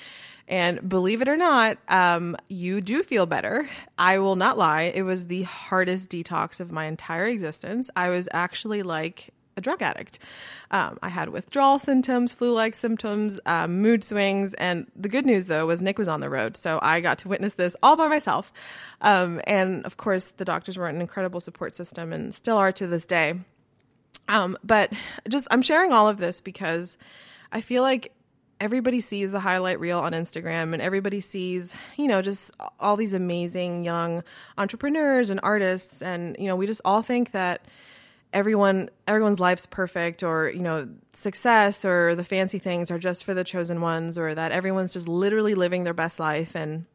And 0.47 0.87
believe 0.89 1.21
it 1.21 1.29
or 1.29 1.37
not, 1.37 1.77
um, 1.87 2.35
you 2.49 2.81
do 2.81 3.03
feel 3.03 3.25
better. 3.25 3.69
I 3.97 4.17
will 4.17 4.35
not 4.35 4.57
lie; 4.57 4.91
it 4.93 5.03
was 5.03 5.27
the 5.27 5.43
hardest 5.43 6.09
detox 6.09 6.59
of 6.59 6.71
my 6.71 6.85
entire 6.85 7.27
existence. 7.27 7.91
I 7.95 8.09
was 8.09 8.27
actually 8.33 8.81
like 8.81 9.33
a 9.55 9.61
drug 9.61 9.81
addict. 9.81 10.19
Um, 10.71 10.97
I 11.01 11.09
had 11.09 11.29
withdrawal 11.29 11.79
symptoms, 11.79 12.33
flu 12.33 12.53
like 12.53 12.75
symptoms, 12.75 13.39
um, 13.45 13.81
mood 13.81 14.03
swings. 14.03 14.53
And 14.55 14.87
the 14.95 15.09
good 15.09 15.25
news, 15.25 15.47
though, 15.47 15.65
was 15.65 15.81
Nick 15.81 15.97
was 15.97 16.07
on 16.07 16.19
the 16.19 16.29
road. 16.29 16.57
So 16.57 16.79
I 16.81 17.01
got 17.01 17.17
to 17.19 17.27
witness 17.27 17.53
this 17.55 17.75
all 17.83 17.95
by 17.95 18.07
myself. 18.07 18.51
Um, 19.01 19.41
and 19.45 19.85
of 19.85 19.97
course, 19.97 20.29
the 20.37 20.45
doctors 20.45 20.77
were 20.77 20.87
an 20.87 21.01
incredible 21.01 21.39
support 21.39 21.75
system 21.75 22.11
and 22.13 22.33
still 22.33 22.57
are 22.57 22.71
to 22.73 22.87
this 22.87 23.05
day. 23.05 23.35
Um, 24.27 24.57
but 24.63 24.91
just, 25.27 25.47
I'm 25.51 25.61
sharing 25.61 25.91
all 25.91 26.07
of 26.07 26.17
this 26.17 26.41
because 26.41 26.97
I 27.51 27.61
feel 27.61 27.83
like 27.83 28.13
everybody 28.59 29.01
sees 29.01 29.31
the 29.31 29.41
highlight 29.41 29.79
reel 29.79 29.99
on 29.99 30.13
Instagram 30.13 30.71
and 30.71 30.81
everybody 30.81 31.19
sees, 31.19 31.75
you 31.97 32.07
know, 32.07 32.21
just 32.21 32.51
all 32.79 32.95
these 32.95 33.13
amazing 33.13 33.83
young 33.83 34.23
entrepreneurs 34.57 35.29
and 35.29 35.39
artists. 35.43 36.01
And, 36.01 36.37
you 36.39 36.47
know, 36.47 36.55
we 36.55 36.65
just 36.65 36.79
all 36.85 37.01
think 37.01 37.31
that 37.31 37.65
everyone 38.33 38.89
everyone's 39.07 39.39
life's 39.39 39.65
perfect 39.65 40.23
or 40.23 40.49
you 40.49 40.61
know 40.61 40.89
success 41.13 41.85
or 41.85 42.15
the 42.15 42.23
fancy 42.23 42.59
things 42.59 42.91
are 42.91 42.99
just 42.99 43.23
for 43.23 43.33
the 43.33 43.43
chosen 43.43 43.79
ones 43.79 44.17
or 44.17 44.33
that 44.33 44.51
everyone's 44.51 44.93
just 44.93 45.07
literally 45.07 45.55
living 45.55 45.83
their 45.83 45.93
best 45.93 46.19
life 46.19 46.55
and 46.55 46.85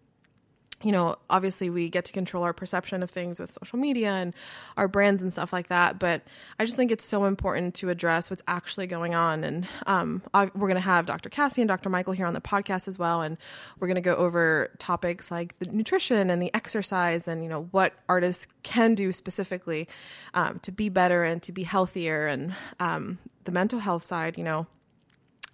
you 0.83 0.93
know, 0.93 1.17
obviously 1.29 1.71
we 1.71 1.89
get 1.89 2.05
to 2.05 2.13
control 2.13 2.45
our 2.45 2.53
perception 2.53 3.03
of 3.03 3.11
things 3.11 3.41
with 3.41 3.53
social 3.53 3.79
media 3.79 4.11
and 4.11 4.33
our 4.77 4.87
brands 4.87 5.23
and 5.23 5.33
stuff 5.33 5.53
like 5.53 5.69
that. 5.69 5.99
But 5.99 6.23
I 6.59 6.65
just 6.65 6.77
think 6.77 6.93
it's 6.93 7.05
so 7.05 7.25
important 7.25 7.75
to 7.77 7.91
address 7.91 8.31
what's 8.31 8.43
actually 8.47 8.87
going 8.87 9.15
on. 9.15 9.43
And 9.43 9.67
um, 9.87 10.23
I, 10.35 10.45
we're 10.55 10.69
going 10.69 10.77
to 10.77 10.81
have 10.81 11.07
Dr. 11.07 11.31
Cassie 11.31 11.63
and 11.63 11.69
Dr. 11.69 11.89
Michael 11.89 12.13
here 12.13 12.27
on 12.27 12.35
the 12.35 12.41
podcast 12.41 12.87
as 12.87 12.97
well. 12.97 13.23
And 13.23 13.37
we're 13.81 13.89
going 13.89 13.97
to 13.97 14.01
go 14.01 14.15
over 14.15 14.71
topics 14.79 15.33
like 15.33 15.59
the 15.59 15.67
nutrition 15.67 16.31
and 16.31 16.41
the 16.41 16.55
exercise 16.55 17.27
and, 17.27 17.43
you 17.43 17.49
know, 17.49 17.69
what 17.73 17.95
artists 18.09 18.47
can 18.63 18.95
do 18.95 19.11
specifically 19.11 19.89
um, 20.35 20.61
to 20.61 20.71
be 20.71 20.89
better 20.89 21.25
and 21.25 21.43
to 21.43 21.51
be 21.51 21.65
healthier 21.65 22.29
and 22.29 22.55
um, 22.79 23.19
the 23.45 23.53
mental 23.53 23.81
health 23.81 24.05
side, 24.05 24.39
you 24.39 24.45
know 24.45 24.67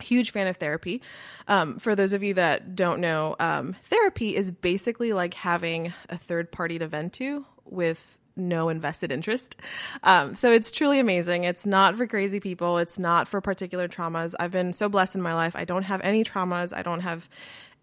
huge 0.01 0.31
fan 0.31 0.47
of 0.47 0.57
therapy. 0.57 1.03
Um, 1.49 1.79
for 1.79 1.95
those 1.95 2.13
of 2.13 2.23
you 2.23 2.35
that 2.35 2.75
don't 2.75 3.01
know, 3.01 3.37
um, 3.39 3.77
therapy 3.85 4.37
is 4.37 4.51
basically 4.51 5.13
like 5.13 5.35
having 5.35 5.93
a 6.09 6.17
third 6.17 6.51
party 6.51 6.79
to 6.79 6.87
vent 6.87 7.13
to 7.15 7.45
with 7.65 8.19
no 8.37 8.69
invested 8.69 9.13
interest. 9.13 9.57
Um, 10.03 10.35
so 10.35 10.51
it's 10.51 10.73
truly 10.73 10.99
amazing. 10.99 11.45
It's 11.45 11.65
not 11.65 11.97
for 11.97 12.07
crazy 12.07 12.41
people. 12.41 12.79
It's 12.79 12.99
not 12.99 13.29
for 13.29 13.41
particular 13.41 13.89
traumas. 13.89 14.35
I've 14.39 14.51
been 14.51 14.73
so 14.73 14.89
blessed 14.89 15.15
in 15.15 15.23
my 15.23 15.35
life. 15.35 15.55
I 15.55 15.65
don't 15.65 15.85
have 15.85 16.01
any 16.03 16.25
traumas. 16.25 16.77
I 16.77 16.83
don't 16.83 17.01
have 17.01 17.29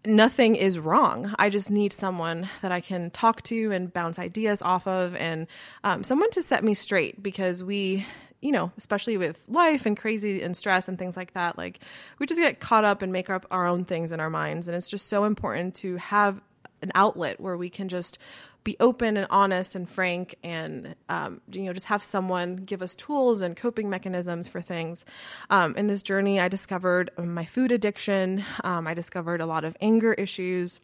nothing 0.04 0.56
is 0.56 0.78
wrong. 0.78 1.34
I 1.38 1.48
just 1.48 1.70
need 1.70 1.92
someone 1.92 2.48
that 2.60 2.72
I 2.72 2.80
can 2.80 3.10
talk 3.10 3.42
to 3.42 3.72
and 3.72 3.92
bounce 3.92 4.18
ideas 4.18 4.60
off 4.60 4.86
of 4.86 5.14
and 5.16 5.46
um, 5.84 6.02
someone 6.02 6.30
to 6.30 6.42
set 6.42 6.64
me 6.64 6.74
straight 6.74 7.22
because 7.22 7.62
we 7.62 8.04
you 8.42 8.52
know, 8.52 8.70
especially 8.76 9.16
with 9.16 9.46
life 9.48 9.86
and 9.86 9.96
crazy 9.96 10.42
and 10.42 10.56
stress 10.56 10.88
and 10.88 10.98
things 10.98 11.16
like 11.16 11.32
that, 11.32 11.56
like 11.56 11.78
we 12.18 12.26
just 12.26 12.40
get 12.40 12.60
caught 12.60 12.84
up 12.84 13.00
and 13.00 13.12
make 13.12 13.30
up 13.30 13.46
our 13.50 13.66
own 13.66 13.84
things 13.84 14.12
in 14.12 14.20
our 14.20 14.28
minds. 14.28 14.68
And 14.68 14.76
it's 14.76 14.90
just 14.90 15.06
so 15.06 15.24
important 15.24 15.76
to 15.76 15.96
have 15.96 16.42
an 16.82 16.90
outlet 16.94 17.40
where 17.40 17.56
we 17.56 17.70
can 17.70 17.88
just 17.88 18.18
be 18.64 18.76
open 18.78 19.16
and 19.16 19.26
honest 19.30 19.74
and 19.74 19.88
frank 19.88 20.36
and 20.42 20.94
um, 21.08 21.40
you 21.50 21.62
know 21.62 21.72
just 21.72 21.86
have 21.86 22.02
someone 22.02 22.56
give 22.56 22.82
us 22.82 22.94
tools 22.94 23.40
and 23.40 23.56
coping 23.56 23.88
mechanisms 23.88 24.48
for 24.48 24.60
things. 24.60 25.04
Um, 25.50 25.76
in 25.76 25.86
this 25.86 26.02
journey 26.02 26.38
i 26.38 26.48
discovered 26.48 27.10
my 27.18 27.44
food 27.44 27.72
addiction. 27.72 28.44
Um, 28.64 28.86
i 28.86 28.94
discovered 28.94 29.40
a 29.40 29.46
lot 29.46 29.64
of 29.64 29.76
anger 29.80 30.12
issues 30.14 30.80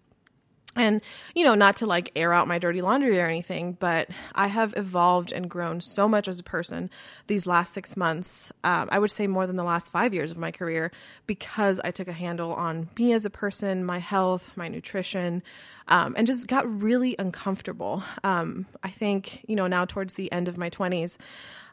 and 0.76 1.00
you 1.34 1.44
know 1.44 1.54
not 1.54 1.76
to 1.76 1.86
like 1.86 2.10
air 2.14 2.32
out 2.32 2.46
my 2.46 2.58
dirty 2.58 2.82
laundry 2.82 3.20
or 3.20 3.26
anything 3.26 3.72
but 3.72 4.08
i 4.34 4.46
have 4.46 4.74
evolved 4.76 5.32
and 5.32 5.48
grown 5.48 5.80
so 5.80 6.08
much 6.08 6.28
as 6.28 6.38
a 6.38 6.42
person 6.42 6.90
these 7.26 7.46
last 7.46 7.72
six 7.72 7.96
months 7.96 8.52
um, 8.64 8.88
i 8.92 8.98
would 8.98 9.10
say 9.10 9.26
more 9.26 9.46
than 9.46 9.56
the 9.56 9.64
last 9.64 9.90
five 9.90 10.12
years 10.14 10.30
of 10.30 10.38
my 10.38 10.50
career 10.50 10.90
because 11.26 11.80
i 11.84 11.90
took 11.90 12.08
a 12.08 12.12
handle 12.12 12.52
on 12.52 12.88
me 12.98 13.12
as 13.12 13.24
a 13.24 13.30
person 13.30 13.84
my 13.84 13.98
health 13.98 14.50
my 14.56 14.68
nutrition 14.68 15.42
um, 15.88 16.14
and 16.18 16.26
just 16.26 16.46
got 16.46 16.82
really 16.82 17.16
uncomfortable 17.18 18.02
um, 18.24 18.66
i 18.82 18.90
think 18.90 19.44
you 19.48 19.56
know 19.56 19.66
now 19.66 19.84
towards 19.84 20.14
the 20.14 20.30
end 20.32 20.48
of 20.48 20.58
my 20.58 20.70
20s 20.70 21.18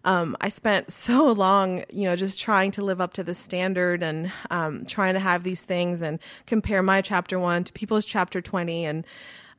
um, 0.06 0.38
I 0.40 0.50
spent 0.50 0.92
so 0.92 1.32
long, 1.32 1.84
you 1.92 2.06
know, 2.06 2.16
just 2.16 2.40
trying 2.40 2.72
to 2.72 2.84
live 2.84 3.02
up 3.02 3.14
to 3.14 3.24
the 3.24 3.36
standard 3.36 4.04
and 4.04 4.32
um, 4.50 4.86
trying 4.86 5.16
to 5.16 5.20
have 5.20 5.44
these 5.44 5.64
things 5.64 6.02
and 6.02 6.20
compare 6.46 6.82
my 6.82 7.02
chapter 7.02 7.38
one 7.38 7.64
to 7.66 7.74
people's 7.74 8.06
chapter 8.06 8.42
20. 8.42 8.85
And, 8.86 9.06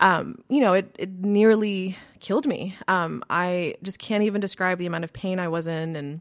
um, 0.00 0.42
you 0.48 0.60
know, 0.60 0.72
it, 0.72 0.94
it 0.98 1.10
nearly 1.10 1.96
killed 2.20 2.46
me. 2.46 2.76
Um, 2.88 3.22
I 3.30 3.76
just 3.82 3.98
can't 3.98 4.24
even 4.24 4.40
describe 4.40 4.78
the 4.78 4.86
amount 4.86 5.04
of 5.04 5.12
pain 5.12 5.38
I 5.38 5.48
was 5.48 5.66
in 5.66 5.96
and 5.96 6.20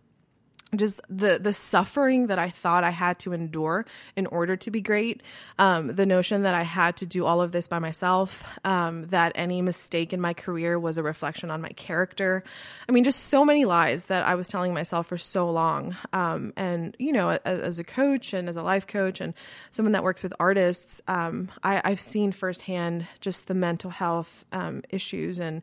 just 0.75 0.99
the 1.09 1.37
the 1.39 1.53
suffering 1.53 2.27
that 2.27 2.39
I 2.39 2.49
thought 2.49 2.83
I 2.83 2.89
had 2.89 3.19
to 3.19 3.33
endure 3.33 3.85
in 4.15 4.25
order 4.27 4.55
to 4.57 4.71
be 4.71 4.81
great, 4.81 5.21
um, 5.59 5.87
the 5.95 6.05
notion 6.05 6.43
that 6.43 6.55
I 6.55 6.63
had 6.63 6.97
to 6.97 7.05
do 7.05 7.25
all 7.25 7.41
of 7.41 7.51
this 7.51 7.67
by 7.67 7.79
myself, 7.79 8.43
um, 8.65 9.03
that 9.07 9.31
any 9.35 9.61
mistake 9.61 10.11
in 10.11 10.19
my 10.19 10.33
career 10.33 10.79
was 10.79 10.97
a 10.97 11.03
reflection 11.03 11.51
on 11.51 11.61
my 11.61 11.69
character. 11.69 12.43
I 12.89 12.91
mean, 12.91 13.03
just 13.03 13.27
so 13.27 13.45
many 13.45 13.65
lies 13.65 14.05
that 14.05 14.25
I 14.25 14.35
was 14.35 14.47
telling 14.47 14.73
myself 14.73 15.07
for 15.07 15.17
so 15.17 15.49
long. 15.49 15.95
Um, 16.13 16.51
and 16.55 16.95
you 16.99 17.11
know, 17.11 17.29
as, 17.29 17.59
as, 17.59 17.79
a 17.79 17.83
coach 17.83 18.33
and 18.33 18.49
as 18.49 18.57
a 18.57 18.63
life 18.63 18.87
coach 18.87 19.21
and 19.21 19.33
someone 19.71 19.93
that 19.93 20.03
works 20.03 20.23
with 20.23 20.33
artists, 20.39 21.01
um, 21.07 21.49
I, 21.63 21.87
have 21.87 22.01
seen 22.01 22.31
firsthand 22.31 23.07
just 23.21 23.47
the 23.47 23.53
mental 23.53 23.91
health 23.91 24.45
um, 24.51 24.81
issues 24.89 25.39
and 25.39 25.61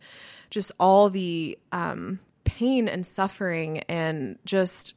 just 0.50 0.72
all 0.78 1.10
the 1.10 1.58
um, 1.72 2.20
pain 2.44 2.88
and 2.88 3.06
suffering 3.06 3.78
and 3.80 4.38
just 4.44 4.94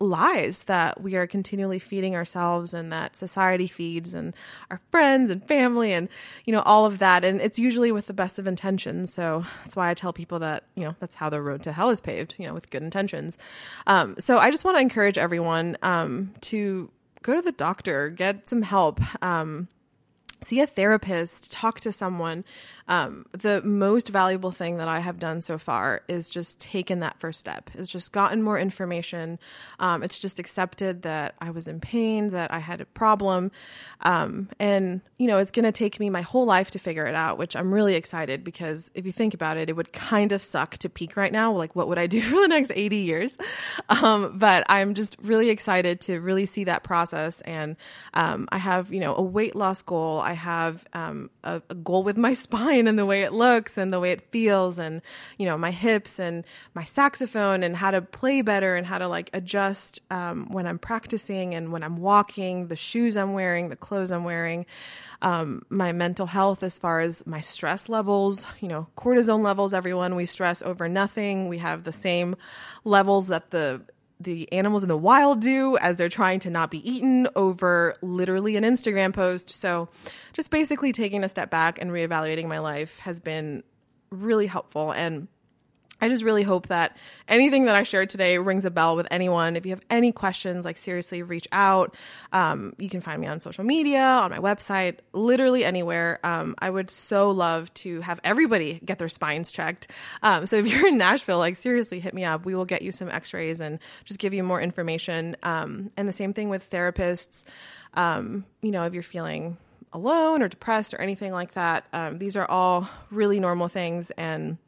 lies 0.00 0.60
that 0.64 1.00
we 1.00 1.16
are 1.16 1.26
continually 1.26 1.78
feeding 1.78 2.14
ourselves 2.14 2.72
and 2.72 2.92
that 2.92 3.16
society 3.16 3.66
feeds 3.66 4.14
and 4.14 4.34
our 4.70 4.80
friends 4.90 5.28
and 5.28 5.46
family 5.48 5.92
and 5.92 6.08
you 6.44 6.52
know 6.52 6.60
all 6.60 6.86
of 6.86 6.98
that. 6.98 7.24
And 7.24 7.40
it's 7.40 7.58
usually 7.58 7.90
with 7.90 8.06
the 8.06 8.12
best 8.12 8.38
of 8.38 8.46
intentions. 8.46 9.12
So 9.12 9.44
that's 9.64 9.76
why 9.76 9.90
i 9.90 9.94
tell 9.94 10.12
people 10.12 10.38
that 10.40 10.64
you 10.74 10.84
know 10.84 10.94
that's 11.00 11.14
how 11.14 11.28
the 11.28 11.42
road 11.42 11.62
to 11.64 11.72
hell 11.72 11.90
is 11.90 12.00
paved 12.00 12.34
you 12.38 12.46
know 12.46 12.54
with 12.54 12.70
good 12.70 12.82
intentions. 12.82 13.38
Um, 13.86 14.14
so 14.18 14.38
i 14.38 14.50
just 14.50 14.64
want 14.64 14.76
to 14.76 14.80
encourage 14.80 15.18
everyone 15.18 15.76
um, 15.82 16.32
to 16.42 16.90
go 17.22 17.34
to 17.34 17.42
the 17.42 17.52
doctor 17.52 18.10
get 18.10 18.48
some 18.48 18.62
help. 18.62 19.00
Um, 19.22 19.68
see 20.42 20.60
a 20.60 20.66
therapist, 20.66 21.52
talk 21.52 21.80
to 21.80 21.92
someone. 21.92 22.44
Um, 22.86 23.26
the 23.32 23.60
most 23.62 24.08
valuable 24.08 24.50
thing 24.50 24.78
that 24.78 24.88
I 24.88 25.00
have 25.00 25.18
done 25.18 25.42
so 25.42 25.58
far 25.58 26.02
is 26.08 26.30
just 26.30 26.60
taken 26.60 27.00
that 27.00 27.18
first 27.20 27.40
step, 27.40 27.70
is 27.74 27.88
just 27.88 28.12
gotten 28.12 28.42
more 28.42 28.58
information. 28.58 29.38
Um, 29.78 30.02
it's 30.02 30.18
just 30.18 30.38
accepted 30.38 31.02
that 31.02 31.34
I 31.40 31.50
was 31.50 31.68
in 31.68 31.80
pain, 31.80 32.30
that 32.30 32.52
I 32.52 32.60
had 32.60 32.80
a 32.80 32.86
problem. 32.86 33.50
Um, 34.02 34.48
and, 34.58 35.00
you 35.18 35.26
know, 35.26 35.38
it's 35.38 35.50
going 35.50 35.64
to 35.64 35.72
take 35.72 36.00
me 36.00 36.08
my 36.08 36.22
whole 36.22 36.46
life 36.46 36.70
to 36.72 36.78
figure 36.78 37.06
it 37.06 37.14
out, 37.14 37.36
which 37.36 37.56
I'm 37.56 37.74
really 37.74 37.94
excited 37.94 38.44
because 38.44 38.90
if 38.94 39.04
you 39.04 39.12
think 39.12 39.34
about 39.34 39.56
it, 39.56 39.68
it 39.68 39.74
would 39.74 39.92
kind 39.92 40.32
of 40.32 40.42
suck 40.42 40.78
to 40.78 40.88
peak 40.88 41.16
right 41.16 41.32
now. 41.32 41.52
Like, 41.52 41.76
what 41.76 41.88
would 41.88 41.98
I 41.98 42.06
do 42.06 42.22
for 42.22 42.40
the 42.40 42.48
next 42.48 42.72
80 42.74 42.96
years? 42.96 43.36
Um, 43.88 44.38
but 44.38 44.64
I'm 44.68 44.94
just 44.94 45.16
really 45.22 45.50
excited 45.50 46.00
to 46.02 46.20
really 46.20 46.46
see 46.46 46.64
that 46.64 46.84
process. 46.84 47.40
And 47.42 47.76
um, 48.14 48.48
I 48.50 48.58
have, 48.58 48.92
you 48.92 49.00
know, 49.00 49.14
a 49.14 49.22
weight 49.22 49.56
loss 49.56 49.82
goal. 49.82 50.20
I 50.28 50.34
have 50.34 50.86
um, 50.92 51.30
a, 51.42 51.62
a, 51.70 51.74
goal 51.74 52.04
with 52.04 52.18
my 52.18 52.32
spine 52.44 52.86
and 52.86 52.98
the 52.98 53.06
way 53.06 53.22
it 53.22 53.32
looks 53.32 53.78
and 53.78 53.90
the 53.90 53.98
way 53.98 54.12
it 54.12 54.30
feels, 54.30 54.78
and 54.78 55.00
you 55.38 55.46
know 55.46 55.56
my 55.56 55.70
hips 55.70 56.18
and 56.18 56.44
my 56.74 56.84
saxophone 56.84 57.62
and 57.62 57.74
how 57.74 57.90
to 57.90 58.02
play 58.02 58.42
better 58.42 58.76
and 58.76 58.86
how 58.86 58.98
to 58.98 59.08
like 59.08 59.30
adjust 59.32 60.00
um, 60.10 60.52
when 60.52 60.66
I'm 60.66 60.78
practicing 60.78 61.54
and 61.54 61.72
when 61.72 61.82
I'm 61.82 61.96
walking, 61.96 62.68
the 62.68 62.76
shoes 62.76 63.16
I'm 63.16 63.32
wearing, 63.32 63.70
the 63.70 63.76
clothes 63.76 64.12
I'm 64.12 64.24
wearing, 64.24 64.66
um, 65.22 65.62
my 65.70 65.92
mental 65.92 66.26
health 66.26 66.62
as 66.62 66.78
far 66.78 67.00
as 67.00 67.26
my 67.26 67.40
stress 67.40 67.88
levels, 67.88 68.44
you 68.60 68.68
know, 68.68 68.86
cortisone 68.98 69.42
levels. 69.42 69.72
Everyone 69.72 70.14
we 70.14 70.26
stress 70.26 70.60
over 70.60 70.90
nothing. 70.90 71.48
We 71.48 71.56
have 71.58 71.84
the 71.84 71.92
same 71.92 72.36
levels 72.84 73.28
that 73.28 73.50
the 73.50 73.80
the 74.20 74.52
animals 74.52 74.82
in 74.82 74.88
the 74.88 74.96
wild 74.96 75.40
do 75.40 75.76
as 75.78 75.96
they're 75.96 76.08
trying 76.08 76.40
to 76.40 76.50
not 76.50 76.70
be 76.70 76.88
eaten 76.88 77.28
over 77.36 77.94
literally 78.02 78.56
an 78.56 78.64
Instagram 78.64 79.12
post. 79.12 79.50
So, 79.50 79.88
just 80.32 80.50
basically 80.50 80.92
taking 80.92 81.22
a 81.24 81.28
step 81.28 81.50
back 81.50 81.80
and 81.80 81.90
reevaluating 81.90 82.46
my 82.46 82.58
life 82.58 82.98
has 83.00 83.20
been 83.20 83.62
really 84.10 84.46
helpful. 84.46 84.92
And 84.92 85.28
I 86.00 86.08
just 86.08 86.22
really 86.22 86.42
hope 86.42 86.68
that 86.68 86.96
anything 87.26 87.64
that 87.64 87.74
I 87.74 87.82
shared 87.82 88.10
today 88.10 88.38
rings 88.38 88.64
a 88.64 88.70
bell 88.70 88.96
with 88.96 89.08
anyone. 89.10 89.56
If 89.56 89.66
you 89.66 89.70
have 89.70 89.80
any 89.90 90.12
questions, 90.12 90.64
like 90.64 90.78
seriously, 90.78 91.22
reach 91.22 91.48
out. 91.52 91.94
Um, 92.32 92.74
you 92.78 92.88
can 92.88 93.00
find 93.00 93.20
me 93.20 93.26
on 93.26 93.40
social 93.40 93.64
media, 93.64 94.02
on 94.02 94.30
my 94.30 94.38
website, 94.38 94.98
literally 95.12 95.64
anywhere. 95.64 96.20
Um, 96.22 96.54
I 96.58 96.70
would 96.70 96.90
so 96.90 97.30
love 97.30 97.72
to 97.74 98.00
have 98.02 98.20
everybody 98.22 98.80
get 98.84 98.98
their 98.98 99.08
spines 99.08 99.50
checked. 99.50 99.88
Um, 100.22 100.46
so 100.46 100.56
if 100.56 100.66
you're 100.66 100.88
in 100.88 100.98
Nashville, 100.98 101.38
like 101.38 101.56
seriously, 101.56 102.00
hit 102.00 102.14
me 102.14 102.24
up. 102.24 102.44
We 102.44 102.54
will 102.54 102.64
get 102.64 102.82
you 102.82 102.92
some 102.92 103.08
x 103.08 103.34
rays 103.34 103.60
and 103.60 103.78
just 104.04 104.20
give 104.20 104.32
you 104.32 104.42
more 104.42 104.60
information. 104.60 105.36
Um, 105.42 105.90
and 105.96 106.08
the 106.08 106.12
same 106.12 106.32
thing 106.32 106.48
with 106.48 106.68
therapists. 106.70 107.44
Um, 107.94 108.44
you 108.62 108.70
know, 108.70 108.84
if 108.84 108.94
you're 108.94 109.02
feeling 109.02 109.56
alone 109.92 110.42
or 110.42 110.48
depressed 110.48 110.94
or 110.94 111.00
anything 111.00 111.32
like 111.32 111.52
that, 111.52 111.84
um, 111.92 112.18
these 112.18 112.36
are 112.36 112.46
all 112.46 112.88
really 113.10 113.40
normal 113.40 113.68
things. 113.68 114.10
And 114.12 114.58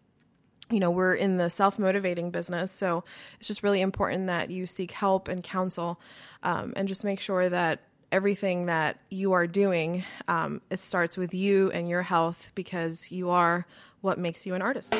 you 0.70 0.80
know, 0.80 0.90
we're 0.90 1.14
in 1.14 1.36
the 1.36 1.50
self 1.50 1.78
motivating 1.78 2.30
business. 2.30 2.72
So 2.72 3.04
it's 3.38 3.48
just 3.48 3.62
really 3.62 3.80
important 3.80 4.26
that 4.28 4.50
you 4.50 4.66
seek 4.66 4.92
help 4.92 5.28
and 5.28 5.42
counsel 5.42 6.00
um, 6.42 6.72
and 6.76 6.88
just 6.88 7.04
make 7.04 7.20
sure 7.20 7.48
that 7.48 7.80
everything 8.12 8.66
that 8.66 8.98
you 9.08 9.32
are 9.32 9.46
doing, 9.46 10.04
um, 10.28 10.60
it 10.70 10.80
starts 10.80 11.16
with 11.16 11.32
you 11.34 11.70
and 11.70 11.88
your 11.88 12.02
health 12.02 12.50
because 12.54 13.10
you 13.10 13.30
are 13.30 13.66
what 14.00 14.18
makes 14.18 14.46
you 14.46 14.54
an 14.54 14.62
artist. 14.62 14.94